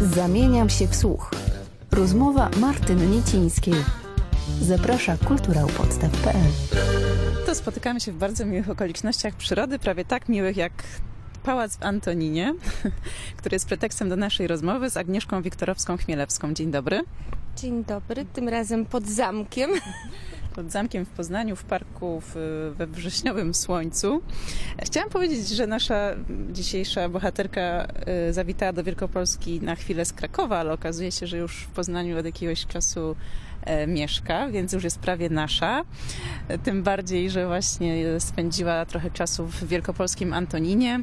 Zamieniam 0.00 0.70
się 0.70 0.86
w 0.86 0.96
słuch. 0.96 1.30
Rozmowa 1.92 2.50
Martyny 2.60 3.06
Niecińskiej. 3.06 3.74
Zaprasza 4.60 5.16
kulturałpodstaw.pl 5.16 6.50
To 7.46 7.54
spotykamy 7.54 8.00
się 8.00 8.12
w 8.12 8.16
bardzo 8.16 8.46
miłych 8.46 8.70
okolicznościach 8.70 9.34
przyrody, 9.34 9.78
prawie 9.78 10.04
tak 10.04 10.28
miłych 10.28 10.56
jak 10.56 10.72
Pałac 11.42 11.76
w 11.76 11.82
Antoninie, 11.82 12.54
który 13.38 13.54
jest 13.54 13.66
pretekstem 13.66 14.08
do 14.08 14.16
naszej 14.16 14.46
rozmowy 14.46 14.90
z 14.90 14.96
Agnieszką 14.96 15.42
Wiktorowską-Chmielewską. 15.42 16.52
Dzień 16.52 16.70
dobry. 16.70 17.02
Dzień 17.56 17.84
dobry, 17.84 18.24
tym 18.24 18.48
razem 18.48 18.86
pod 18.86 19.06
zamkiem. 19.06 19.70
Pod 20.54 20.70
zamkiem 20.72 21.04
w 21.04 21.08
Poznaniu, 21.08 21.56
w 21.56 21.64
parku 21.64 22.22
w, 22.26 22.34
we 22.76 22.86
wrześniowym 22.86 23.54
słońcu. 23.54 24.22
Chciałam 24.82 25.10
powiedzieć, 25.10 25.48
że 25.48 25.66
nasza 25.66 26.14
dzisiejsza 26.50 27.08
bohaterka 27.08 27.88
y, 28.28 28.32
zawitała 28.32 28.72
do 28.72 28.84
Wielkopolski 28.84 29.60
na 29.60 29.74
chwilę 29.74 30.04
z 30.04 30.12
Krakowa, 30.12 30.58
ale 30.58 30.72
okazuje 30.72 31.12
się, 31.12 31.26
że 31.26 31.38
już 31.38 31.56
w 31.56 31.66
Poznaniu 31.66 32.18
od 32.18 32.24
jakiegoś 32.24 32.66
czasu 32.66 33.16
e, 33.64 33.86
mieszka, 33.86 34.48
więc 34.48 34.72
już 34.72 34.84
jest 34.84 34.98
prawie 34.98 35.30
nasza. 35.30 35.84
E, 36.48 36.58
Tym 36.58 36.82
bardziej, 36.82 37.30
że 37.30 37.46
właśnie 37.46 38.20
spędziła 38.20 38.86
trochę 38.86 39.10
czasu 39.10 39.46
w 39.46 39.64
wielkopolskim 39.64 40.32
Antoninie 40.32 41.00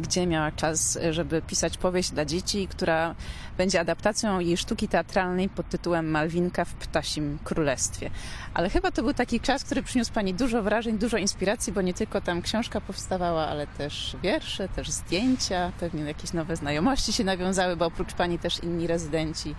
gdzie 0.00 0.26
miała 0.26 0.52
czas, 0.52 0.98
żeby 1.10 1.42
pisać 1.42 1.78
powieść 1.78 2.10
dla 2.10 2.24
dzieci, 2.24 2.68
która 2.68 3.14
będzie 3.58 3.80
adaptacją 3.80 4.40
jej 4.40 4.56
sztuki 4.56 4.88
teatralnej 4.88 5.48
pod 5.48 5.68
tytułem 5.68 6.10
Malwinka 6.10 6.64
w 6.64 6.74
ptasim 6.74 7.38
królestwie. 7.44 8.10
Ale 8.54 8.70
chyba 8.70 8.90
to 8.90 9.02
był 9.02 9.14
taki 9.14 9.40
czas, 9.40 9.64
który 9.64 9.82
przyniósł 9.82 10.12
Pani 10.12 10.34
dużo 10.34 10.62
wrażeń, 10.62 10.98
dużo 10.98 11.16
inspiracji, 11.16 11.72
bo 11.72 11.82
nie 11.82 11.94
tylko 11.94 12.20
tam 12.20 12.42
książka 12.42 12.80
powstawała, 12.80 13.48
ale 13.48 13.66
też 13.66 14.16
wiersze, 14.22 14.68
też 14.68 14.90
zdjęcia, 14.90 15.72
pewnie 15.80 16.02
jakieś 16.02 16.32
nowe 16.32 16.56
znajomości 16.56 17.12
się 17.12 17.24
nawiązały, 17.24 17.76
bo 17.76 17.86
oprócz 17.86 18.14
Pani 18.14 18.38
też 18.38 18.62
inni 18.62 18.86
rezydenci 18.86 19.54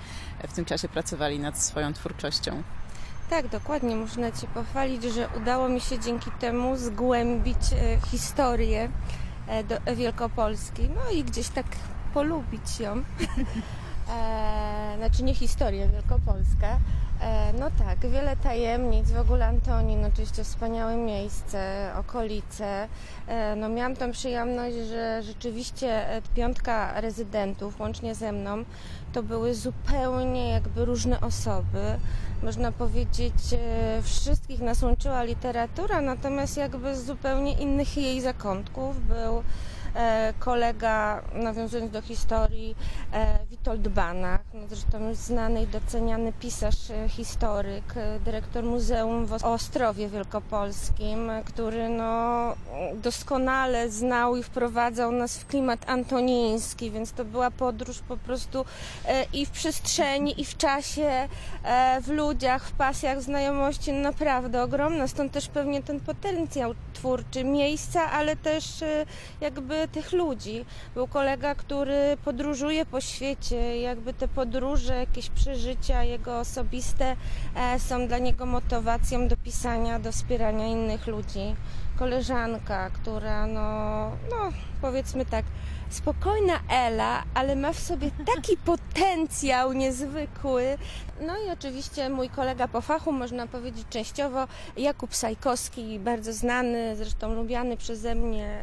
w 0.48 0.53
tym 0.53 0.66
czasie 0.66 0.89
pracowali 0.89 1.39
nad 1.39 1.59
swoją 1.59 1.94
twórczością. 1.94 2.64
Tak, 3.30 3.47
dokładnie. 3.47 3.95
Można 3.95 4.31
Cię 4.31 4.47
pochwalić, 4.53 5.03
że 5.03 5.30
udało 5.41 5.69
mi 5.69 5.81
się 5.81 6.00
dzięki 6.00 6.31
temu 6.31 6.78
zgłębić 6.78 7.58
e, 7.73 8.08
historię 8.12 8.89
do 9.67 9.95
Wielkopolski, 9.95 10.90
no 10.90 11.12
i 11.12 11.23
gdzieś 11.23 11.50
tak 11.50 11.66
polubić 12.14 12.80
ją. 12.80 12.95
E, 14.09 14.94
znaczy 14.98 15.23
nie 15.23 15.36
historię 15.36 15.88
Wielkopolska. 15.88 16.80
E, 17.21 17.53
no 17.53 17.71
tak, 17.77 17.99
wiele 18.11 18.35
tajemnic, 18.35 19.11
w 19.11 19.19
ogóle 19.19 19.45
Antonin, 19.45 20.05
oczywiście 20.05 20.43
wspaniałe 20.43 20.95
miejsce, 20.95 21.91
okolice. 21.99 22.87
E, 23.27 23.55
no 23.55 23.69
miałam 23.69 23.95
tą 23.95 24.11
przyjemność, 24.11 24.75
że 24.75 25.23
rzeczywiście 25.23 26.09
e, 26.09 26.21
piątka 26.35 27.01
rezydentów, 27.01 27.79
łącznie 27.79 28.15
ze 28.15 28.31
mną, 28.31 28.63
to 29.13 29.23
były 29.23 29.53
zupełnie 29.55 30.49
jakby 30.49 30.85
różne 30.85 31.21
osoby. 31.21 31.99
Można 32.43 32.71
powiedzieć, 32.71 33.33
wszystkich 34.03 34.61
nas 34.61 34.83
łączyła 34.83 35.23
literatura, 35.23 36.01
natomiast 36.01 36.57
jakby 36.57 36.95
z 36.95 37.05
zupełnie 37.05 37.53
innych 37.53 37.97
jej 37.97 38.21
zakątków 38.21 39.07
był 39.07 39.43
kolega, 40.39 41.21
nawiązując 41.33 41.91
do 41.91 42.02
historii, 42.02 42.75
e, 43.13 43.38
Witold 43.49 43.88
Banach, 43.88 44.41
no 44.53 44.67
zresztą 44.67 45.13
znany 45.13 45.63
i 45.63 45.67
doceniany 45.67 46.33
pisarz, 46.33 46.89
e, 46.89 47.09
historyk, 47.09 47.94
e, 47.95 48.19
dyrektor 48.19 48.63
Muzeum 48.63 49.25
w 49.25 49.33
Ostrowie 49.33 50.09
Wielkopolskim, 50.09 51.29
e, 51.29 51.44
który 51.44 51.89
no, 51.89 52.55
doskonale 52.94 53.89
znał 53.89 54.35
i 54.35 54.44
wprowadzał 54.44 55.11
nas 55.11 55.38
w 55.38 55.47
klimat 55.47 55.89
antoniński, 55.89 56.91
więc 56.91 57.11
to 57.11 57.25
była 57.25 57.51
podróż 57.51 57.99
po 57.99 58.17
prostu 58.17 58.66
e, 59.05 59.25
i 59.33 59.45
w 59.45 59.49
przestrzeni, 59.49 60.41
i 60.41 60.45
w 60.45 60.57
czasie, 60.57 61.27
e, 61.63 62.01
w 62.01 62.07
ludziach, 62.07 62.67
w 62.67 62.72
pasjach, 62.72 63.19
w 63.19 63.22
znajomości, 63.22 63.94
naprawdę 63.94 64.63
ogromna, 64.63 65.07
stąd 65.07 65.31
też 65.31 65.47
pewnie 65.47 65.83
ten 65.83 66.00
potencjał 66.00 66.73
twórczy 66.94 67.44
miejsca, 67.44 68.12
ale 68.12 68.35
też 68.35 68.81
e, 68.81 69.06
tych 69.91 70.11
ludzi. 70.11 70.65
Był 70.93 71.07
kolega, 71.07 71.55
który 71.55 72.17
podróżuje 72.25 72.85
po 72.85 73.01
świecie, 73.01 73.81
jakby 73.81 74.13
te 74.13 74.27
podróże, 74.27 74.95
jakieś 74.95 75.29
przeżycia 75.29 76.03
jego 76.03 76.39
osobiste 76.39 77.15
e, 77.55 77.79
są 77.79 78.07
dla 78.07 78.17
niego 78.17 78.45
motywacją 78.45 79.27
do 79.27 79.38
pisania, 79.38 79.99
do 79.99 80.11
wspierania 80.11 80.65
innych 80.65 81.07
ludzi. 81.07 81.55
Koleżanka, 81.99 82.89
która 82.89 83.47
no, 83.47 83.61
no 84.29 84.51
powiedzmy 84.81 85.25
tak, 85.25 85.45
spokojna 85.90 86.59
Ela, 86.70 87.24
ale 87.34 87.56
ma 87.56 87.74
w 87.74 87.80
sobie 87.80 88.12
taki 88.36 88.58
potencjał 88.72 89.74
niezwykły. 89.74 90.78
No 91.22 91.34
i 91.48 91.50
oczywiście 91.50 92.09
mój 92.09 92.30
kolega 92.30 92.68
po 92.68 92.81
fachu, 92.81 93.12
można 93.12 93.48
powiedzieć 93.48 93.88
częściowo, 93.90 94.48
Jakub 94.78 95.16
Sajkowski, 95.16 96.00
bardzo 96.00 96.34
znany, 96.34 96.96
zresztą 96.96 97.34
lubiany 97.34 97.78
przeze 97.78 98.16
mnie, 98.16 98.58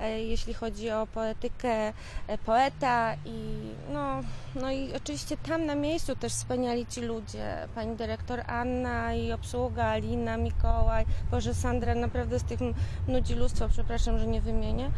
e, 0.00 0.22
jeśli 0.22 0.54
chodzi 0.54 0.90
o 0.90 1.06
poetykę, 1.06 1.92
e, 2.26 2.38
poeta 2.38 3.14
i 3.24 3.58
no, 3.92 4.20
no 4.54 4.70
i 4.70 4.94
oczywiście 4.96 5.36
tam 5.36 5.66
na 5.66 5.74
miejscu 5.74 6.16
też 6.16 6.32
wspaniali 6.32 6.86
ci 6.86 7.00
ludzie, 7.00 7.68
pani 7.74 7.96
dyrektor 7.96 8.40
Anna 8.46 9.14
i 9.14 9.32
obsługa 9.32 9.84
Alina, 9.84 10.36
Mikołaj, 10.36 11.06
Boże 11.30 11.54
Sandra, 11.54 11.94
naprawdę 11.94 12.38
z 12.38 12.44
tych 12.44 12.60
nudzi 13.08 13.34
lustwo, 13.34 13.68
przepraszam, 13.68 14.18
że 14.18 14.26
nie 14.26 14.40
wymienię, 14.40 14.90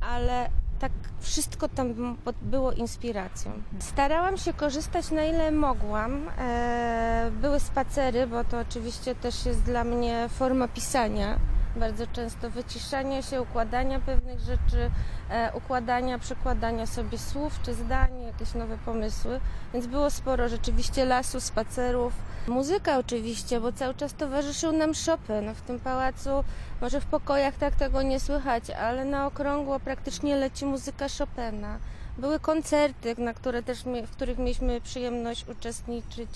ale 0.00 0.50
tak 0.80 0.92
wszystko 1.20 1.68
tam 1.68 2.16
było 2.42 2.72
inspiracją. 2.72 3.52
Starałam 3.78 4.36
się 4.36 4.52
korzystać 4.52 5.10
na 5.10 5.24
ile 5.24 5.50
mogłam. 5.50 6.28
E, 6.38 7.30
Były 7.40 7.60
spacery, 7.60 8.26
bo 8.26 8.44
to 8.44 8.58
oczywiście 8.60 9.14
też 9.14 9.46
jest 9.46 9.62
dla 9.62 9.84
mnie 9.84 10.28
forma 10.28 10.68
pisania. 10.68 11.38
Bardzo 11.80 12.06
często 12.06 12.50
wyciszania 12.50 13.22
się, 13.22 13.42
układania 13.42 14.00
pewnych 14.00 14.40
rzeczy, 14.40 14.90
e, 15.30 15.52
układania, 15.54 16.18
przekładania 16.18 16.86
sobie 16.86 17.18
słów 17.18 17.60
czy 17.62 17.74
zdań, 17.74 18.22
jakieś 18.22 18.54
nowe 18.54 18.78
pomysły. 18.78 19.40
Więc 19.72 19.86
było 19.86 20.10
sporo 20.10 20.48
rzeczywiście 20.48 21.04
lasu, 21.04 21.40
spacerów. 21.40 22.12
Muzyka 22.48 22.98
oczywiście, 22.98 23.60
bo 23.60 23.72
cały 23.72 23.94
czas 23.94 24.14
towarzyszył 24.14 24.72
nam 24.72 24.92
Chopin. 25.06 25.54
W 25.54 25.60
tym 25.60 25.80
pałacu, 25.80 26.44
może 26.80 27.00
w 27.00 27.06
pokojach 27.06 27.54
tak 27.54 27.74
tego 27.74 28.02
nie 28.02 28.20
słychać, 28.20 28.70
ale 28.70 29.04
na 29.04 29.26
okrągło 29.26 29.80
praktycznie 29.80 30.36
leci 30.36 30.66
muzyka 30.66 31.06
Chopina. 31.18 31.78
Były 32.18 32.40
koncerty, 32.40 33.14
na 33.18 33.34
które 33.34 33.62
też, 33.62 33.84
w 34.06 34.10
których 34.10 34.38
mieliśmy 34.38 34.80
przyjemność 34.80 35.48
uczestniczyć. 35.48 36.30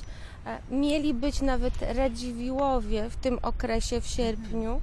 E, 0.47 0.59
Mieli 0.71 1.15
być 1.15 1.43
nawet 1.43 1.75
Radziwiłowie 1.97 3.11
w 3.11 3.17
tym 3.17 3.39
okresie 3.43 4.01
w 4.01 4.07
sierpniu, 4.07 4.81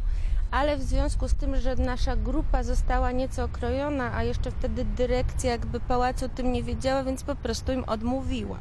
ale 0.51 0.77
w 0.77 0.83
związku 0.83 1.27
z 1.27 1.33
tym, 1.33 1.55
że 1.55 1.75
nasza 1.75 2.15
grupa 2.15 2.63
została 2.63 3.11
nieco 3.11 3.43
okrojona, 3.43 4.13
a 4.15 4.23
jeszcze 4.23 4.51
wtedy 4.51 4.85
dyrekcja 4.85 5.51
jakby 5.51 5.79
pałacu 5.79 6.25
o 6.25 6.29
tym 6.29 6.51
nie 6.51 6.63
wiedziała, 6.63 7.03
więc 7.03 7.23
po 7.23 7.35
prostu 7.35 7.71
im 7.71 7.83
odmówiła. 7.83 8.57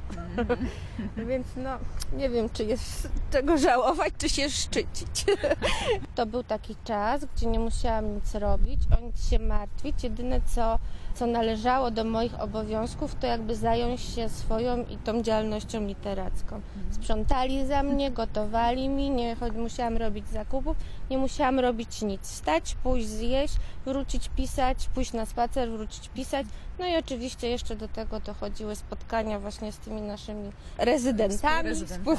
więc 1.29 1.47
no, 1.57 1.71
nie 2.13 2.31
wiem, 2.31 2.49
czy 2.53 2.65
jest 2.65 3.09
czego 3.31 3.59
żałować, 3.59 4.13
czy 4.19 4.29
się 4.29 4.51
szczycić. 4.51 5.25
to 6.15 6.27
był 6.27 6.43
taki 6.43 6.77
czas, 6.85 7.25
gdzie 7.25 7.47
nie 7.47 7.59
musiałam 7.59 8.15
nic 8.15 8.35
robić, 8.35 8.81
o 8.99 9.01
nic 9.01 9.29
się 9.31 9.39
martwić. 9.39 10.05
Jedyne, 10.05 10.41
co, 10.55 10.79
co 11.19 11.27
należało 11.27 11.91
do 11.91 12.05
moich 12.05 12.41
obowiązków, 12.41 13.15
to 13.15 13.27
jakby 13.27 13.57
zająć 13.57 14.01
się 14.01 14.29
swoją 14.29 14.85
i 14.85 14.97
tą 14.97 15.23
działalnością 15.23 15.87
literacką. 15.87 16.61
Sprzątali 16.91 17.67
za 17.67 17.83
mnie, 17.83 18.11
gotowali 18.11 18.89
mi, 18.89 19.11
nie 19.11 19.37
musiałam 19.57 19.97
robić 19.97 20.29
zakupów, 20.29 20.77
nie 21.11 21.19
musiałam 21.19 21.61
robić 21.61 22.03
nic. 22.03 22.23
Wstać, 22.23 22.77
pójść 22.83 23.09
zjeść, 23.09 23.55
wrócić 23.85 24.29
pisać, 24.29 24.89
pójść 24.95 25.13
na 25.13 25.27
spacer, 25.27 25.71
wrócić 25.71 26.09
pisać. 26.09 26.47
No 26.79 26.87
i 26.87 26.97
oczywiście 26.97 27.49
jeszcze 27.49 27.77
do 27.77 27.89
tego 27.89 28.21
dochodziły 28.21 28.77
spotkania 28.77 29.39
właśnie 29.39 29.73
z 29.73 29.79
tymi 29.79 30.01
naszymi 30.01 30.51
rezydentami. 30.79 31.71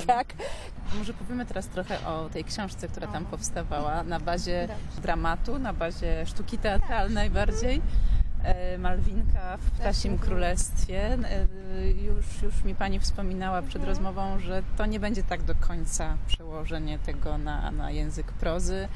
Tak. 0.08 0.34
Może 0.98 1.14
powiemy 1.14 1.46
teraz 1.46 1.68
trochę 1.68 2.08
o 2.08 2.30
tej 2.30 2.44
książce, 2.44 2.88
która 2.88 3.08
tam 3.08 3.26
powstawała 3.26 4.04
na 4.04 4.20
bazie 4.20 4.68
dramatu, 5.02 5.60
na 5.60 5.74
bazie 5.74 6.26
sztuki 6.26 6.58
teatralnej 6.58 7.30
bardziej. 7.30 7.82
E, 8.44 8.78
Malwinka 8.78 9.58
w 9.58 9.72
Ptasim 9.72 10.18
Królestwie. 10.18 11.14
E, 11.14 11.48
Już, 11.92 12.42
już 12.42 12.64
mi 12.64 12.76
Pani 12.76 13.00
wspominała 13.00 13.62
przed 13.62 13.84
rozmową, 13.84 14.40
że 14.40 14.64
to 14.78 14.86
nie 14.86 15.00
będzie 15.00 15.24
tak 15.24 15.44
do 15.44 15.56
końca 15.56 16.18
przełożenie 16.28 17.00
tego 17.00 17.38
na, 17.38 17.72
na 17.72 17.92
język 17.92 18.32
prozy, 18.32 18.88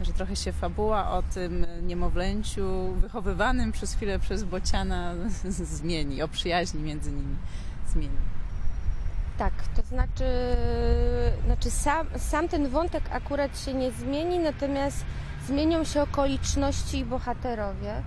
że 0.00 0.12
trochę 0.12 0.36
się 0.36 0.52
fabuła 0.52 1.10
o 1.10 1.22
tym 1.22 1.66
niemowlęciu 1.82 2.92
wychowywanym 2.94 3.72
przez 3.72 3.94
chwilę 3.94 4.18
przez 4.18 4.44
Bociana 4.44 5.14
zmieni, 5.48 6.22
o 6.22 6.28
przyjaźni 6.28 6.82
między 6.82 7.12
nimi 7.12 7.36
zmieni. 7.88 8.16
Tak, 9.38 9.52
to 9.76 9.82
znaczy, 9.82 10.24
znaczy 11.44 11.70
sam, 11.70 12.06
sam 12.18 12.48
ten 12.48 12.68
wątek 12.68 13.02
akurat 13.12 13.60
się 13.60 13.74
nie 13.74 13.90
zmieni, 13.90 14.38
natomiast 14.38 15.04
zmienią 15.46 15.84
się 15.84 16.02
okoliczności 16.02 16.98
i 16.98 17.04
bohaterowie. 17.04 18.02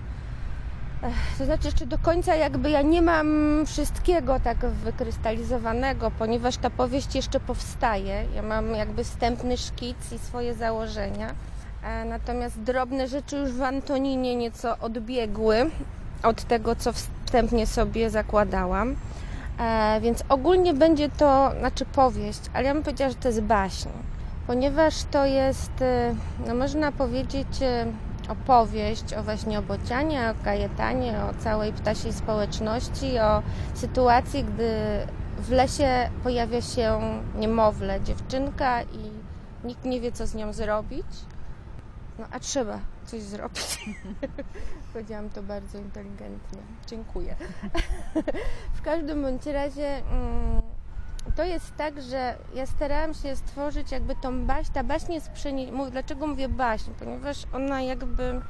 To 1.38 1.44
znaczy 1.44 1.64
jeszcze 1.64 1.86
do 1.86 1.98
końca 1.98 2.34
jakby 2.34 2.70
ja 2.70 2.82
nie 2.82 3.02
mam 3.02 3.26
wszystkiego 3.66 4.40
tak 4.40 4.58
wykrystalizowanego, 4.66 6.10
ponieważ 6.10 6.56
ta 6.56 6.70
powieść 6.70 7.14
jeszcze 7.14 7.40
powstaje. 7.40 8.24
Ja 8.34 8.42
mam 8.42 8.74
jakby 8.74 9.04
wstępny 9.04 9.56
szkic 9.56 10.12
i 10.12 10.18
swoje 10.18 10.54
założenia. 10.54 11.34
E, 11.82 12.04
natomiast 12.04 12.60
drobne 12.60 13.08
rzeczy 13.08 13.36
już 13.36 13.52
w 13.52 13.62
Antoninie 13.62 14.36
nieco 14.36 14.78
odbiegły 14.78 15.70
od 16.22 16.44
tego, 16.44 16.76
co 16.76 16.92
wstępnie 16.92 17.66
sobie 17.66 18.10
zakładałam. 18.10 18.96
E, 19.58 20.00
więc 20.00 20.22
ogólnie 20.28 20.74
będzie 20.74 21.08
to, 21.08 21.52
znaczy 21.58 21.84
powieść, 21.84 22.40
ale 22.54 22.64
ja 22.64 22.74
bym 22.74 22.82
powiedziała, 22.82 23.10
że 23.10 23.16
to 23.16 23.28
jest 23.28 23.40
baśń, 23.40 23.88
ponieważ 24.46 24.94
to 25.10 25.26
jest, 25.26 25.82
e, 25.82 26.14
no 26.46 26.54
można 26.54 26.92
powiedzieć, 26.92 27.48
opowieść 28.28 29.14
o 29.14 29.22
właśnie 29.22 29.58
o 29.58 29.62
Bocianie, 29.62 30.30
o 30.30 30.44
Kajetanie, 30.44 31.18
o 31.24 31.42
całej 31.42 31.72
ptasiej 31.72 32.12
społeczności, 32.12 33.18
o 33.18 33.42
sytuacji, 33.74 34.44
gdy 34.44 34.72
w 35.38 35.50
lesie 35.50 36.10
pojawia 36.22 36.62
się 36.62 37.00
niemowlę, 37.38 38.00
dziewczynka 38.00 38.82
i 38.82 39.10
nikt 39.64 39.84
nie 39.84 40.00
wie, 40.00 40.12
co 40.12 40.26
z 40.26 40.34
nią 40.34 40.52
zrobić. 40.52 41.06
No 42.18 42.26
a 42.32 42.40
trzeba 42.40 42.78
coś 43.06 43.22
zrobić. 43.22 43.78
Powiedziałam 44.92 45.30
to 45.30 45.42
bardzo 45.42 45.78
inteligentnie. 45.78 46.58
Dziękuję. 46.86 47.36
w 48.78 48.82
każdym 48.82 49.22
bądź 49.22 49.46
razie 49.46 49.96
mm, 49.96 50.62
to 51.36 51.44
jest 51.44 51.76
tak, 51.76 52.02
że 52.02 52.38
ja 52.54 52.66
starałam 52.66 53.14
się 53.14 53.36
stworzyć 53.36 53.92
jakby 53.92 54.16
tą 54.16 54.46
baśń. 54.46 54.72
Ta 54.72 54.84
baśń 54.84 55.12
jest 55.12 55.30
przeniesiona. 55.30 55.90
Dlaczego 55.90 56.26
mówię 56.26 56.48
baśń? 56.48 56.90
Ponieważ 56.98 57.36
ona 57.52 57.82
jakby 57.82 58.40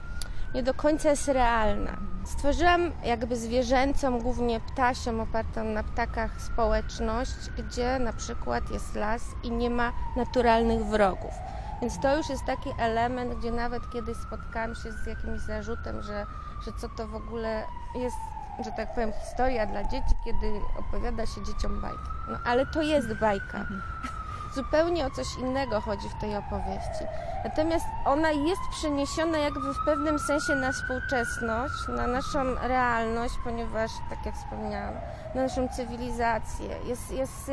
nie 0.54 0.62
do 0.62 0.74
końca 0.74 1.10
jest 1.10 1.28
realna. 1.28 1.96
Stworzyłam 2.24 2.92
jakby 3.04 3.36
zwierzęcą, 3.36 4.20
głównie 4.20 4.60
ptasią, 4.60 5.20
opartą 5.20 5.64
na 5.64 5.82
ptakach 5.82 6.42
społeczność, 6.42 7.50
gdzie 7.58 7.98
na 7.98 8.12
przykład 8.12 8.70
jest 8.70 8.94
las 8.94 9.22
i 9.42 9.50
nie 9.50 9.70
ma 9.70 9.92
naturalnych 10.16 10.84
wrogów. 10.84 11.34
Więc 11.80 12.00
to 12.00 12.16
już 12.16 12.28
jest 12.28 12.44
taki 12.44 12.70
element, 12.78 13.34
gdzie 13.34 13.52
nawet 13.52 13.82
kiedy 13.92 14.14
spotkałam 14.14 14.74
się 14.74 14.92
z 14.92 15.06
jakimś 15.06 15.40
zarzutem, 15.40 16.02
że, 16.02 16.26
że 16.64 16.72
co 16.80 16.88
to 16.88 17.08
w 17.08 17.14
ogóle 17.14 17.64
jest, 17.94 18.16
że 18.64 18.72
tak 18.72 18.94
powiem, 18.94 19.12
historia 19.12 19.66
dla 19.66 19.84
dzieci, 19.84 20.14
kiedy 20.24 20.60
opowiada 20.78 21.26
się 21.26 21.44
dzieciom 21.44 21.80
bajki. 21.80 22.08
No 22.28 22.38
ale 22.44 22.66
to 22.66 22.82
jest 22.82 23.14
bajka. 23.14 23.58
Mhm 23.58 24.15
zupełnie 24.56 25.06
o 25.06 25.10
coś 25.10 25.26
innego 25.38 25.80
chodzi 25.80 26.08
w 26.08 26.20
tej 26.20 26.36
opowieści. 26.36 27.04
Natomiast 27.44 27.86
ona 28.04 28.30
jest 28.30 28.60
przeniesiona 28.70 29.38
jakby 29.38 29.74
w 29.74 29.84
pewnym 29.84 30.18
sensie 30.18 30.54
na 30.54 30.72
współczesność, 30.72 31.88
na 31.88 32.06
naszą 32.06 32.54
realność, 32.54 33.34
ponieważ, 33.44 33.90
tak 34.10 34.26
jak 34.26 34.36
wspomniałam, 34.36 34.94
na 35.34 35.42
naszą 35.42 35.68
cywilizację. 35.68 36.68
Jest, 36.86 37.12
jest 37.12 37.50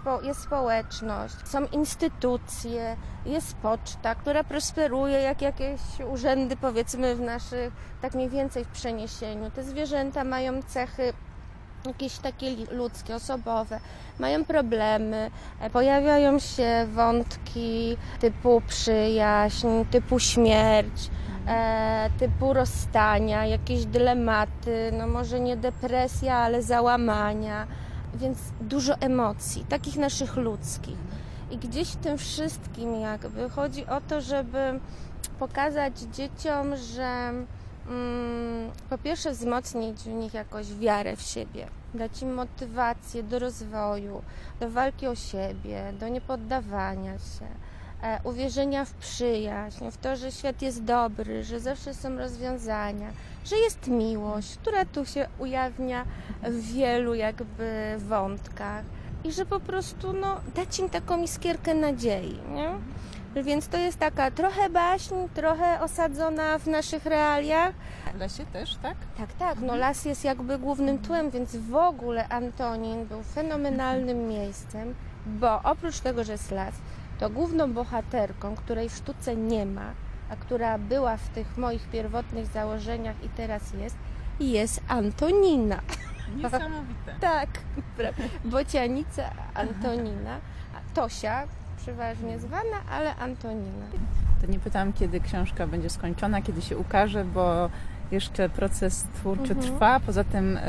spo, 0.00 0.20
jest 0.20 0.40
społeczność, 0.42 1.34
są 1.44 1.64
instytucje, 1.64 2.96
jest 3.26 3.56
poczta, 3.56 4.14
która 4.14 4.44
prosperuje, 4.44 5.18
jak 5.20 5.42
jakieś 5.42 5.80
urzędy, 6.12 6.56
powiedzmy, 6.56 7.16
w 7.16 7.20
naszych, 7.20 7.72
tak 8.02 8.14
mniej 8.14 8.28
więcej 8.28 8.64
w 8.64 8.68
przeniesieniu. 8.68 9.50
Te 9.50 9.62
zwierzęta 9.64 10.24
mają 10.24 10.62
cechy 10.62 11.12
jakieś 11.86 12.18
takie 12.18 12.56
ludzkie, 12.70 13.14
osobowe, 13.14 13.80
mają 14.18 14.44
problemy, 14.44 15.30
e, 15.60 15.70
pojawiają 15.70 16.38
się 16.38 16.86
wątki 16.94 17.96
typu 18.20 18.62
przyjaźń, 18.68 19.66
typu 19.90 20.18
śmierć, 20.18 21.10
e, 21.48 22.10
typu 22.18 22.52
rozstania, 22.52 23.46
jakieś 23.46 23.84
dylematy, 23.84 24.92
no 24.98 25.06
może 25.06 25.40
nie 25.40 25.56
depresja, 25.56 26.36
ale 26.36 26.62
załamania, 26.62 27.66
więc 28.14 28.38
dużo 28.60 28.94
emocji, 28.94 29.64
takich 29.68 29.96
naszych 29.96 30.36
ludzkich. 30.36 30.98
I 31.50 31.58
gdzieś 31.58 31.88
w 31.88 31.96
tym 31.96 32.18
wszystkim 32.18 33.00
jakby 33.00 33.50
chodzi 33.50 33.86
o 33.86 34.00
to, 34.00 34.20
żeby 34.20 34.80
pokazać 35.38 35.98
dzieciom, 35.98 36.76
że 36.76 37.32
po 38.90 38.98
pierwsze 38.98 39.30
wzmocnić 39.30 40.00
w 40.00 40.06
nich 40.06 40.34
jakoś 40.34 40.74
wiarę 40.74 41.16
w 41.16 41.22
siebie, 41.22 41.66
dać 41.94 42.22
im 42.22 42.34
motywację 42.34 43.22
do 43.22 43.38
rozwoju, 43.38 44.22
do 44.60 44.70
walki 44.70 45.06
o 45.06 45.14
siebie, 45.14 45.92
do 46.00 46.08
niepoddawania 46.08 47.18
się, 47.18 47.46
e, 48.02 48.20
uwierzenia 48.24 48.84
w 48.84 48.94
przyjaźń, 48.94 49.90
w 49.90 49.96
to, 49.96 50.16
że 50.16 50.32
świat 50.32 50.62
jest 50.62 50.84
dobry, 50.84 51.44
że 51.44 51.60
zawsze 51.60 51.94
są 51.94 52.16
rozwiązania, 52.16 53.10
że 53.44 53.56
jest 53.56 53.88
miłość, 53.88 54.56
która 54.56 54.84
tu 54.84 55.06
się 55.06 55.28
ujawnia 55.38 56.04
w 56.42 56.60
wielu 56.60 57.14
jakby 57.14 57.96
wątkach 57.98 58.84
i 59.24 59.32
że 59.32 59.46
po 59.46 59.60
prostu 59.60 60.12
no, 60.12 60.40
dać 60.54 60.78
im 60.78 60.90
taką 60.90 61.22
iskierkę 61.22 61.74
nadziei. 61.74 62.38
Nie? 62.54 62.70
Więc 63.36 63.68
to 63.68 63.76
jest 63.76 63.98
taka 63.98 64.30
trochę 64.30 64.70
baśń, 64.70 65.14
trochę 65.34 65.80
osadzona 65.80 66.58
w 66.58 66.66
naszych 66.66 67.06
realiach. 67.06 67.74
W 68.14 68.18
lesie 68.18 68.46
też, 68.46 68.76
tak? 68.76 68.96
Tak, 69.18 69.32
tak. 69.32 69.58
No 69.60 69.76
las 69.76 70.04
jest 70.04 70.24
jakby 70.24 70.58
głównym 70.58 70.98
tłem, 70.98 71.30
więc 71.30 71.56
w 71.56 71.74
ogóle 71.74 72.28
Antonin 72.28 73.06
był 73.06 73.22
fenomenalnym 73.22 74.28
miejscem, 74.28 74.94
bo 75.26 75.62
oprócz 75.62 76.00
tego, 76.00 76.24
że 76.24 76.32
jest 76.32 76.50
las, 76.50 76.74
to 77.18 77.30
główną 77.30 77.72
bohaterką, 77.72 78.56
której 78.56 78.88
w 78.88 78.94
sztuce 78.94 79.36
nie 79.36 79.66
ma, 79.66 79.94
a 80.30 80.36
która 80.36 80.78
była 80.78 81.16
w 81.16 81.28
tych 81.28 81.56
moich 81.56 81.88
pierwotnych 81.88 82.46
założeniach 82.46 83.24
i 83.24 83.28
teraz 83.28 83.62
jest, 83.72 83.96
jest 84.40 84.80
Antonina. 84.88 85.80
Niesamowite. 86.36 87.14
tak, 87.30 87.48
bocianica 88.44 89.30
Antonina. 89.54 90.40
Tosia, 90.94 91.46
przeważnie 91.82 92.38
zwana, 92.38 92.76
ale 92.90 93.16
Antonina. 93.16 93.86
To 94.40 94.46
nie 94.52 94.58
pytałam, 94.58 94.92
kiedy 94.92 95.20
książka 95.20 95.66
będzie 95.66 95.90
skończona, 95.90 96.42
kiedy 96.42 96.62
się 96.62 96.78
ukaże, 96.78 97.24
bo 97.24 97.70
jeszcze 98.10 98.48
proces 98.48 99.06
twórczy 99.14 99.52
mhm. 99.52 99.60
trwa. 99.60 100.00
Poza 100.00 100.24
tym 100.24 100.56
y, 100.56 100.60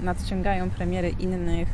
nadciągają 0.00 0.70
premiery 0.70 1.08
innych 1.08 1.68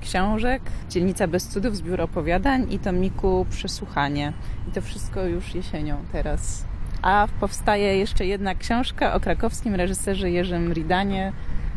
książek. 0.00 0.62
Dzielnica 0.90 1.26
bez 1.26 1.48
cudów, 1.48 1.76
zbiór 1.76 2.00
opowiadań 2.00 2.72
i 2.72 2.78
tomiku 2.78 3.46
Przesłuchanie. 3.50 4.32
I 4.68 4.72
to 4.72 4.80
wszystko 4.80 5.24
już 5.24 5.54
jesienią 5.54 5.96
teraz. 6.12 6.64
A 7.02 7.28
powstaje 7.40 7.98
jeszcze 7.98 8.26
jedna 8.26 8.54
książka 8.54 9.14
o 9.14 9.20
krakowskim 9.20 9.74
reżyserze 9.74 10.30
Jerzym 10.30 10.72
Ridanie, 10.72 11.32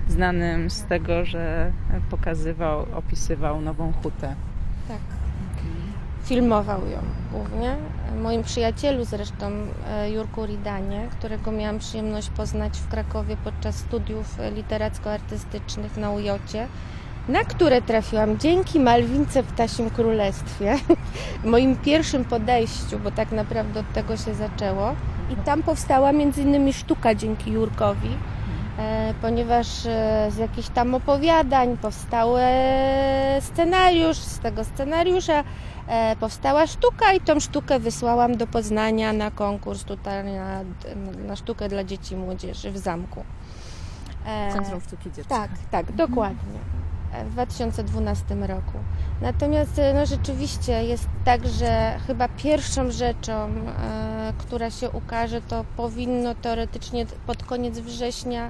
znanym 0.08 0.70
z 0.70 0.84
tego, 0.84 1.26
że 1.26 1.72
pokazywał, 2.10 2.86
opisywał 2.96 3.62
Nową 3.62 3.94
Hutę. 3.94 4.36
Tak 4.88 5.19
filmował 6.30 6.80
ją 6.88 7.00
głównie. 7.32 7.76
Moim 8.22 8.44
przyjacielu 8.44 9.06
zresztą, 9.06 9.52
e, 9.90 10.12
Jurku 10.12 10.46
Ridanie, 10.46 11.08
którego 11.20 11.52
miałam 11.52 11.80
przyjemność 11.80 12.30
poznać 12.30 12.78
w 12.78 12.88
Krakowie 12.88 13.38
podczas 13.44 13.76
studiów 13.76 14.38
literacko-artystycznych 14.56 15.98
na 15.98 16.12
Ujocie, 16.12 16.68
na 17.30 17.44
które 17.44 17.82
trafiłam 17.82 18.40
dzięki 18.40 18.80
Malwince 18.80 19.44
w 19.44 19.56
Tasim 19.56 19.90
Królestwie, 19.90 20.76
moim 21.44 21.76
pierwszym 21.76 22.26
podejściu, 22.26 23.00
bo 23.00 23.12
tak 23.12 23.32
naprawdę 23.32 23.80
od 23.80 23.94
tego 23.94 24.18
się 24.18 24.34
zaczęło. 24.34 24.96
I 25.34 25.36
tam 25.36 25.64
powstała 25.64 26.12
między 26.12 26.42
innymi 26.42 26.74
sztuka 26.74 27.16
dzięki 27.16 27.52
Jurkowi, 27.52 28.18
e, 28.80 29.14
ponieważ 29.22 29.86
e, 29.86 30.28
z 30.32 30.38
jakichś 30.38 30.70
tam 30.70 30.96
opowiadań 30.96 31.78
powstały 31.78 32.42
scenariusz, 33.40 34.18
z 34.18 34.40
tego 34.40 34.64
scenariusza 34.64 35.44
E, 35.44 35.79
powstała 36.20 36.68
sztuka 36.68 37.14
i 37.14 37.22
tą 37.22 37.40
sztukę 37.40 37.80
wysłałam 37.80 38.38
do 38.38 38.48
Poznania 38.48 39.14
na 39.14 39.32
konkurs 39.32 39.84
tutaj 39.84 40.24
na, 40.24 40.62
na 41.28 41.36
sztukę 41.36 41.70
dla 41.70 41.84
dzieci 41.84 42.14
i 42.14 42.18
młodzieży 42.18 42.72
w 42.72 42.78
zamku. 42.78 43.24
E, 44.26 44.54
Centrum 44.54 44.82
Sztuki 44.82 45.12
Dziecka. 45.12 45.36
Tak, 45.36 45.52
tak, 45.72 45.92
dokładnie. 45.92 46.60
E, 47.14 47.26
w 47.26 47.30
2012 47.30 48.36
roku. 48.36 48.78
Natomiast 49.22 49.82
no, 49.96 50.06
rzeczywiście 50.06 50.84
jest 50.84 51.08
tak, 51.26 51.48
że 51.48 52.00
chyba 52.08 52.28
pierwszą 52.28 52.92
rzeczą, 52.92 53.34
e, 53.34 54.34
która 54.38 54.72
się 54.72 54.90
ukaże, 54.90 55.42
to 55.42 55.66
powinno 55.78 56.36
teoretycznie 56.36 57.06
pod 57.28 57.44
koniec 57.44 57.80
września 57.80 58.48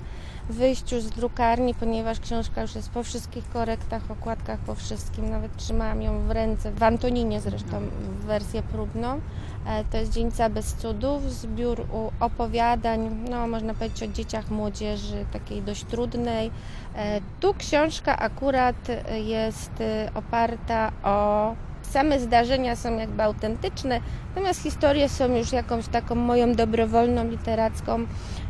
wyjść 0.49 0.91
już 0.91 1.03
z 1.03 1.09
drukarni, 1.09 1.73
ponieważ 1.73 2.19
książka 2.19 2.61
już 2.61 2.75
jest 2.75 2.89
po 2.89 3.03
wszystkich 3.03 3.49
korektach, 3.49 4.11
okładkach, 4.11 4.59
po 4.59 4.75
wszystkim. 4.75 5.29
Nawet 5.29 5.57
trzymałam 5.57 6.01
ją 6.01 6.21
w 6.21 6.31
ręce, 6.31 6.71
w 6.71 6.83
Antoninie 6.83 7.41
zresztą, 7.41 7.81
wersję 8.25 8.61
próbną. 8.61 9.19
E, 9.65 9.83
to 9.83 9.97
jest 9.97 10.11
Dzieńca 10.11 10.49
bez 10.49 10.73
cudów, 10.73 11.31
zbiór 11.31 11.85
opowiadań, 12.19 13.25
no 13.29 13.47
można 13.47 13.73
powiedzieć 13.73 14.03
o 14.03 14.07
dzieciach, 14.07 14.49
młodzieży, 14.49 15.25
takiej 15.33 15.61
dość 15.61 15.83
trudnej. 15.83 16.51
E, 16.95 17.21
tu 17.39 17.53
książka 17.53 18.19
akurat 18.19 18.87
jest 19.25 19.81
e, 19.81 20.11
oparta 20.15 20.91
o 21.03 21.55
same 21.89 22.19
zdarzenia 22.19 22.75
są 22.75 22.97
jakby 22.97 23.23
autentyczne, 23.23 24.01
natomiast 24.29 24.63
historie 24.63 25.09
są 25.09 25.35
już 25.35 25.51
jakąś 25.51 25.87
taką 25.87 26.15
moją 26.15 26.53
dobrowolną 26.53 27.27
literacką 27.27 28.05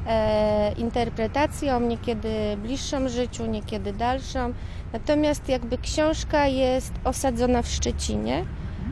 e, 0.08 0.72
interpretacją, 0.72 1.80
niekiedy 1.80 2.58
bliższą 2.58 3.10
życiu, 3.10 3.46
niekiedy 3.46 3.94
dalszą. 3.94 4.54
Natomiast 4.94 5.50
jakby 5.50 5.78
książka 5.78 6.48
jest 6.48 6.94
osadzona 7.04 7.62
w 7.62 7.68
Szczecinie, 7.68 8.46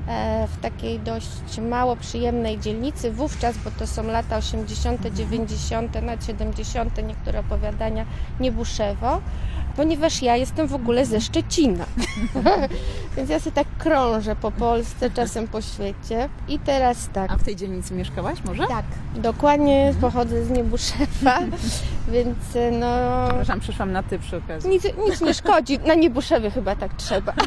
e, 0.08 0.48
w 0.48 0.58
takiej 0.62 1.00
dość 1.00 1.60
mało 1.62 1.96
przyjemnej 1.96 2.60
dzielnicy 2.60 3.12
wówczas, 3.12 3.58
bo 3.58 3.72
to 3.72 3.88
są 3.88 4.04
lata 4.04 4.38
80., 4.38 5.14
90., 5.14 5.94
nawet 5.94 6.26
70., 6.26 7.08
niektóre 7.08 7.40
opowiadania 7.40 8.06
Niebuszewo, 8.40 9.22
ponieważ 9.78 10.22
ja 10.22 10.36
jestem 10.36 10.68
w 10.68 10.74
ogóle 10.74 11.06
ze 11.06 11.22
Szczecina. 11.22 11.86
Więc 13.18 13.30
ja 13.30 13.40
sobie 13.40 13.56
tak 13.56 13.68
krążę 13.78 14.36
po 14.36 14.52
Polsce, 14.52 15.12
czasem 15.12 15.48
po 15.48 15.62
świecie. 15.62 16.30
I 16.48 16.60
teraz 16.60 17.10
tak. 17.14 17.32
A 17.32 17.38
w 17.38 17.44
tej 17.44 17.56
dzielnicy 17.56 17.94
mieszkałaś 17.94 18.44
może? 18.44 18.68
Tak, 18.68 18.86
dokładnie 19.16 19.94
pochodzę 20.02 20.46
z 20.46 20.50
Niebuszewa, 20.50 21.40
więc 22.14 22.38
no 22.72 22.88
Przepraszam, 23.28 23.60
przyszłam 23.60 23.92
na 23.92 24.04
ty 24.04 24.20
przy 24.20 24.38
okazji. 24.38 24.70
nic, 24.70 24.84
nic 25.08 25.22
nie 25.22 25.34
szkodzi. 25.34 25.80
Na 25.80 25.94
Niebuszewie 25.94 26.52
chyba 26.52 26.76
tak 26.76 26.94
trzeba. 26.94 27.34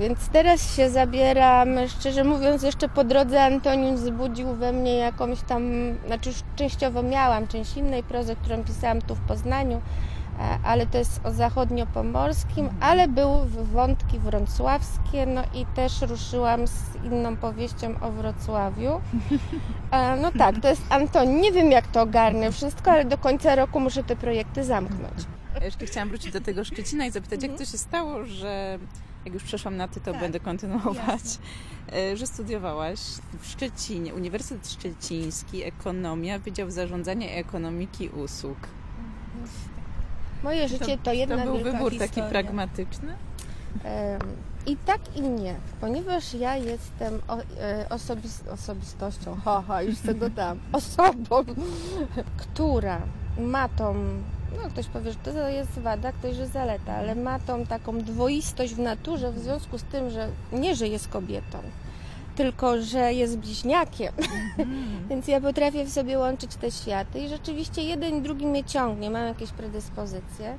Więc 0.00 0.28
teraz 0.28 0.76
się 0.76 0.90
zabieram, 0.90 1.68
szczerze 1.88 2.24
mówiąc, 2.24 2.62
jeszcze 2.62 2.88
po 2.88 3.04
drodze 3.04 3.42
Antonius 3.44 4.00
wzbudził 4.00 4.54
we 4.54 4.72
mnie 4.72 4.96
jakąś 4.96 5.40
tam, 5.42 5.62
znaczy 6.06 6.30
już 6.30 6.38
częściowo 6.56 7.02
miałam 7.02 7.48
część 7.48 7.76
innej 7.76 8.02
prozy, 8.02 8.36
którą 8.36 8.64
pisałam 8.64 9.02
tu 9.02 9.14
w 9.14 9.20
Poznaniu, 9.20 9.76
e, 9.76 9.80
ale 10.64 10.86
to 10.86 10.98
jest 10.98 11.20
o 11.24 11.32
zachodniopomorskim, 11.32 12.68
ale 12.80 13.08
były 13.08 13.46
wątki 13.48 14.18
wrocławskie, 14.18 15.26
no 15.26 15.42
i 15.54 15.66
też 15.66 16.00
ruszyłam 16.02 16.66
z 16.66 16.96
inną 17.04 17.36
powieścią 17.36 17.94
o 18.00 18.12
Wrocławiu. 18.12 19.00
E, 19.90 20.16
No 20.16 20.32
tak, 20.38 20.60
to 20.60 20.68
jest 20.68 20.82
Anton. 20.90 21.40
Nie 21.40 21.52
wiem, 21.52 21.70
jak 21.70 21.86
to 21.86 22.02
ogarnę 22.02 22.52
wszystko, 22.52 22.90
ale 22.90 23.04
do 23.04 23.18
końca 23.18 23.54
roku 23.54 23.80
muszę 23.80 24.04
te 24.04 24.16
projekty 24.16 24.64
zamknąć. 24.64 25.14
Ja 25.54 25.64
jeszcze 25.64 25.86
chciałam 25.86 26.08
wrócić 26.08 26.32
do 26.32 26.40
tego 26.40 26.64
Szczecina 26.64 27.06
i 27.06 27.10
zapytać, 27.10 27.42
jak 27.42 27.58
to 27.58 27.64
się 27.64 27.78
stało, 27.78 28.24
że 28.24 28.78
jak 29.24 29.34
już 29.34 29.42
przeszłam 29.42 29.76
na 29.76 29.88
ty, 29.88 30.00
to 30.00 30.14
będę 30.14 30.40
kontynuować, 30.40 31.22
e, 31.92 32.16
że 32.16 32.26
studiowałaś 32.26 33.00
w 33.40 33.46
Szczecinie, 33.46 34.14
Uniwersytet 34.14 34.68
Szczeciński, 34.70 35.62
ekonomia, 35.64 36.38
Wydział 36.38 36.70
Zarządzania 36.70 37.34
i 37.34 37.38
Ekonomiki 37.38 38.08
Usług. 38.08 38.58
Moje 40.42 40.68
życie 40.68 40.98
to 40.98 41.12
jedna 41.12 41.36
To 41.36 41.42
był 41.44 41.58
wybór 41.58 41.90
historia. 41.92 42.08
taki 42.08 42.22
pragmatyczny? 42.30 43.14
I 44.66 44.76
tak 44.76 45.16
i 45.16 45.20
nie, 45.22 45.54
ponieważ 45.80 46.34
ja 46.34 46.56
jestem 46.56 47.14
e, 47.60 47.86
osobis, 47.88 48.42
osobistością, 48.48 49.36
haha, 49.44 49.82
już 49.82 49.98
tego 49.98 50.30
dam, 50.30 50.58
osobą, 50.72 51.44
która 52.36 53.00
ma 53.38 53.68
tą, 53.68 53.94
no 54.62 54.68
ktoś 54.70 54.86
powie, 54.86 55.12
że 55.12 55.18
to 55.18 55.48
jest 55.48 55.70
wada, 55.78 56.12
ktoś, 56.12 56.36
że 56.36 56.46
zaleta, 56.46 56.94
ale 56.94 57.14
ma 57.14 57.38
tą 57.38 57.66
taką 57.66 57.98
dwoistość 57.98 58.74
w 58.74 58.78
naturze 58.78 59.32
w 59.32 59.38
związku 59.38 59.78
z 59.78 59.82
tym, 59.82 60.10
że 60.10 60.28
nie, 60.52 60.76
że 60.76 60.88
jest 60.88 61.08
kobietą, 61.08 61.58
tylko, 62.34 62.82
że 62.82 63.12
jest 63.12 63.38
bliźniakiem. 63.38 64.12
Więc 65.10 65.28
ja 65.28 65.40
potrafię 65.40 65.84
w 65.84 65.90
sobie 65.90 66.18
łączyć 66.18 66.56
te 66.56 66.70
światy 66.70 67.20
i 67.20 67.28
rzeczywiście 67.28 67.82
jeden 67.82 68.16
i 68.16 68.22
drugi 68.22 68.46
mnie 68.46 68.64
ciągnie, 68.64 69.10
mam 69.10 69.26
jakieś 69.26 69.50
predyspozycje. 69.50 70.58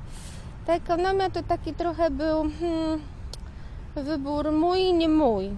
Ta 0.66 0.74
ekonomia 0.74 1.30
to 1.30 1.42
taki 1.42 1.74
trochę 1.74 2.10
był 2.10 2.50
hmm, 2.60 3.00
wybór 3.94 4.52
mój 4.52 4.92
nie 4.92 5.08
mój. 5.08 5.50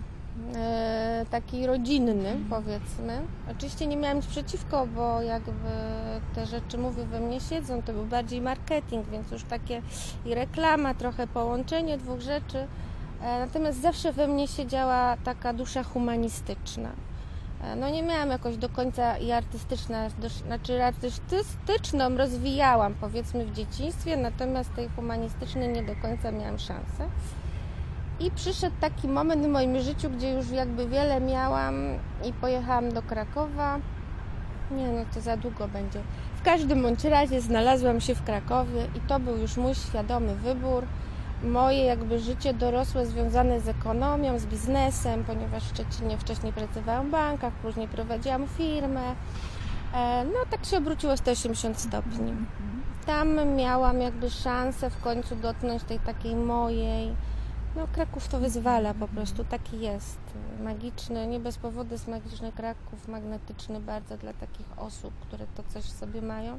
E, 0.55 1.27
taki 1.31 1.67
rodzinny, 1.67 2.37
powiedzmy. 2.51 3.23
Oczywiście 3.51 3.87
nie 3.87 3.97
miałam 3.97 4.17
nic 4.17 4.27
przeciwko, 4.27 4.87
bo 4.87 5.23
jakby 5.23 5.71
te 6.35 6.47
rzeczy, 6.47 6.79
mówię, 6.79 7.05
we 7.05 7.21
mnie 7.21 7.41
siedzą. 7.41 7.83
To 7.83 7.93
był 7.93 8.05
bardziej 8.05 8.41
marketing, 8.41 9.07
więc 9.09 9.31
już 9.31 9.45
takie 9.45 9.83
i 10.27 10.35
reklama, 10.35 10.95
trochę 10.95 11.27
połączenie 11.27 11.99
dwóch 11.99 12.21
rzeczy. 12.21 12.67
E, 13.23 13.39
natomiast 13.39 13.81
zawsze 13.81 14.13
we 14.13 14.29
mnie 14.29 14.49
siedziała 14.49 15.17
taka 15.25 15.53
dusza 15.53 15.83
humanistyczna. 15.83 16.89
E, 17.63 17.77
No 17.77 17.91
nie 17.91 18.03
miałam 18.03 18.31
jakoś 18.31 18.57
do 18.57 18.69
końca 18.69 19.19
i 19.19 19.33
artystyczna, 19.33 20.09
znaczy 20.47 20.85
artystyczną 20.85 22.17
rozwijałam 22.17 22.95
powiedzmy 22.95 23.45
w 23.47 23.53
dzieciństwie, 23.53 24.17
natomiast 24.17 24.75
tej 24.75 24.89
humanistycznej 24.89 25.69
nie 25.69 25.83
do 25.83 25.97
końca 26.03 26.33
miałam 26.33 26.59
szansę. 26.59 27.09
I 28.21 28.31
przyszedł 28.31 28.77
taki 28.81 29.09
moment 29.09 29.45
w 29.47 29.49
moim 29.49 29.81
życiu, 29.81 30.11
gdzie 30.11 30.31
już 30.33 30.51
jakby 30.51 30.89
wiele 30.89 31.21
miałam 31.21 31.75
i 32.25 32.33
pojechałam 32.33 32.93
do 32.93 33.03
Krakowa. 33.03 33.79
Nie 34.71 34.89
no, 34.89 35.05
to 35.15 35.21
za 35.21 35.37
długo 35.37 35.69
będzie. 35.69 36.01
W 36.37 36.43
każdym 36.43 36.83
bądź 36.83 37.05
razie 37.05 37.41
znalazłam 37.41 38.01
się 38.01 38.15
w 38.15 38.23
Krakowie 38.23 38.87
i 38.95 39.01
to 39.01 39.21
był 39.21 39.37
już 39.37 39.57
mój 39.57 39.75
świadomy 39.75 40.35
wybór. 40.35 40.85
Moje 41.43 41.85
jakby 41.85 42.19
życie 42.19 42.55
dorosłe 42.55 43.07
związane 43.07 43.61
z 43.61 43.69
ekonomią, 43.69 44.39
z 44.39 44.47
biznesem, 44.47 45.25
ponieważ 45.25 45.63
w 45.65 45.69
Szczecinie 45.69 46.19
wcześniej 46.19 46.53
pracowałam 46.53 47.09
w 47.09 47.11
bankach, 47.11 47.53
później 47.53 47.89
prowadziłam 47.89 48.47
firmę. 48.47 49.15
E, 49.95 50.25
No 50.25 50.39
tak 50.51 50.65
się 50.65 50.79
obróciło 50.79 51.17
180 51.17 51.81
stopni. 51.81 52.33
Tam 53.07 53.57
miałam 53.57 54.01
jakby 54.01 54.31
szansę 54.31 54.91
w 54.91 55.01
końcu 55.01 55.37
dotknąć 55.37 55.83
tej 55.83 55.99
takiej 55.99 56.37
mojej. 56.37 57.17
No 57.77 57.87
Kraków 57.93 58.29
to 58.29 58.39
wyzwala 58.39 58.95
po 58.95 59.09
prostu, 59.09 59.45
taki 59.45 59.81
jest. 59.81 60.19
Magiczny, 60.61 61.27
nie 61.27 61.41
bez 61.41 61.59
powodu 61.59 61.93
jest 61.93 62.09
magiczny 62.09 62.53
Kraków, 62.53 63.09
magnetyczny 63.09 63.81
bardzo 63.81 64.17
dla 64.17 64.33
takich 64.33 64.67
osób, 64.77 65.15
które 65.21 65.47
to 65.57 65.63
coś 65.69 65.85
w 65.85 65.99
sobie 65.99 66.23
mają. 66.23 66.59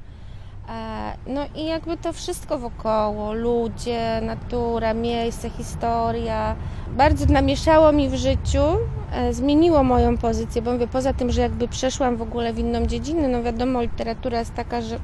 E, 0.69 1.17
No 1.27 1.41
i 1.55 1.65
jakby 1.65 1.97
to 1.97 2.13
wszystko 2.13 2.57
wokoło, 2.57 3.33
ludzie, 3.33 4.21
natura, 4.21 4.93
miejsce, 4.93 5.49
historia, 5.49 6.55
bardzo 6.97 7.25
namieszało 7.25 7.91
mi 7.91 8.09
w 8.09 8.15
życiu, 8.15 8.63
e, 9.11 9.33
zmieniło 9.33 9.83
moją 9.83 10.17
pozycję, 10.17 10.61
bo 10.61 10.71
mówię, 10.71 10.87
poza 10.87 11.13
tym, 11.13 11.31
że 11.31 11.41
jakby 11.41 11.67
przeszłam 11.67 12.17
w 12.17 12.21
ogóle 12.21 12.53
w 12.53 12.59
inną 12.59 12.85
dziedzinę, 12.85 13.27
no 13.27 13.43
wiadomo, 13.43 13.81
literatura 13.81 14.39
jest 14.39 14.53
taka, 14.53 14.81
że 14.81 14.99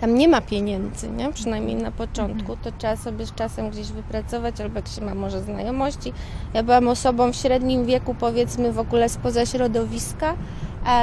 tam 0.00 0.14
nie 0.14 0.28
ma 0.28 0.40
pieniędzy, 0.40 1.10
nie? 1.10 1.32
przynajmniej 1.32 1.76
na 1.76 1.90
początku, 1.90 2.56
to 2.56 2.72
trzeba 2.78 2.96
sobie 2.96 3.26
z 3.26 3.34
czasem 3.34 3.70
gdzieś 3.70 3.86
wypracować, 3.92 4.60
albo 4.60 4.76
jak 4.76 4.88
się 4.88 5.00
ma 5.04 5.14
może 5.14 5.40
znajomości. 5.42 6.12
Ja 6.54 6.62
byłam 6.62 6.88
osobą 6.88 7.32
w 7.32 7.36
średnim 7.36 7.86
wieku, 7.86 8.14
powiedzmy 8.20 8.72
w 8.72 8.78
ogóle 8.78 9.08
spoza 9.08 9.46
środowiska, 9.46 10.34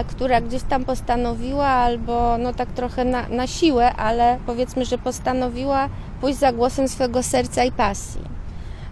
która 0.08 0.42
gdzieś 0.42 0.64
tam 0.64 0.86
postanowiła, 0.86 1.68
albo 1.68 2.38
no 2.38 2.54
tak 2.54 2.70
trochę 2.70 3.06
na, 3.06 3.28
na 3.30 3.48
siłę, 3.48 3.94
ale 3.96 4.38
powiedzmy, 4.46 4.86
że 4.86 4.98
postanowiła 4.98 5.90
pójść 6.22 6.40
za 6.40 6.54
głosem 6.54 6.88
swego 6.88 7.24
serca 7.24 7.64
i 7.64 7.72
pasji. 7.72 8.22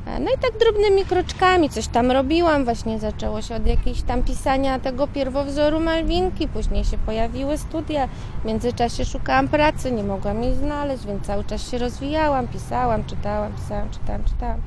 E, 0.07 0.19
No 0.19 0.31
i 0.31 0.37
tak 0.41 0.59
drobnymi 0.59 1.05
kroczkami 1.05 1.69
coś 1.69 1.87
tam 1.87 2.11
robiłam. 2.11 2.65
Właśnie 2.65 2.99
zaczęło 2.99 3.41
się 3.41 3.55
od 3.55 3.67
jakiejś 3.67 4.01
tam 4.01 4.23
pisania 4.23 4.79
tego 4.79 5.07
pierwowzoru 5.07 5.79
Malwinki, 5.79 6.47
później 6.47 6.83
się 6.83 6.97
pojawiły 6.97 7.57
studia. 7.57 8.07
W 8.41 8.45
międzyczasie 8.45 9.05
szukałam 9.05 9.47
pracy, 9.47 9.91
nie 9.91 10.03
mogłam 10.03 10.43
jej 10.43 10.55
znaleźć, 10.55 11.05
więc 11.05 11.25
cały 11.25 11.43
czas 11.43 11.71
się 11.71 11.77
rozwijałam, 11.77 12.47
pisałam, 12.47 13.05
czytałam, 13.05 13.53
pisałam, 13.53 13.89
czytałam, 13.89 14.23
czytałam. 14.23 14.61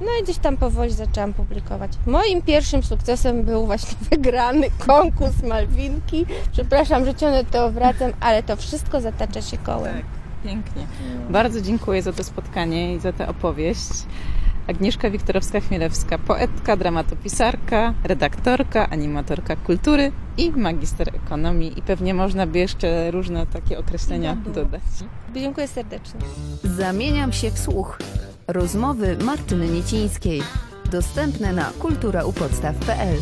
No 0.00 0.06
i 0.20 0.22
gdzieś 0.22 0.38
tam 0.38 0.56
powoli 0.56 0.92
zaczęłam 0.92 1.32
publikować. 1.32 1.92
Moim 2.06 2.42
pierwszym 2.42 2.82
sukcesem 2.82 3.42
był 3.42 3.66
właśnie 3.66 3.96
wygrany 4.10 4.66
konkurs 4.86 5.42
Malwinki. 5.42 6.26
Przepraszam, 6.52 7.04
że 7.04 7.14
ciągle 7.14 7.44
to 7.44 7.66
obracam, 7.66 8.12
ale 8.20 8.42
to 8.42 8.56
wszystko 8.56 9.00
zatacza 9.00 9.42
się 9.42 9.58
kołem. 9.58 9.94
Tak, 9.94 10.04
pięknie. 10.44 10.86
Bardzo 11.30 11.60
dziękuję 11.60 12.02
za 12.02 12.12
to 12.12 12.24
spotkanie 12.24 12.94
i 12.94 13.00
za 13.00 13.12
tę 13.12 13.28
opowieść. 13.28 13.90
Agnieszka 14.66 15.10
Wiktorowska-Chmielewska, 15.10 16.18
poetka, 16.18 16.76
dramatopisarka, 16.76 17.94
redaktorka, 18.04 18.90
animatorka 18.90 19.56
kultury 19.56 20.12
i 20.36 20.50
magister 20.50 21.16
ekonomii. 21.16 21.78
I 21.78 21.82
pewnie 21.82 22.14
można 22.14 22.46
by 22.46 22.58
jeszcze 22.58 23.10
różne 23.10 23.46
takie 23.46 23.78
określenia 23.78 24.36
dodać. 24.54 24.82
Dziękuję 25.34 25.68
serdecznie. 25.68 26.20
Zamieniam 26.64 27.32
się 27.32 27.50
w 27.50 27.58
słuch. 27.58 27.98
Rozmowy 28.48 29.16
Martyny 29.24 29.68
Niecińskiej. 29.68 30.42
Dostępne 30.90 31.52
na 31.52 31.70
kulturaupodstaw.pl 31.78 33.16